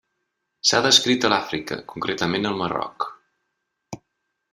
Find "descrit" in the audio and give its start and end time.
0.85-1.27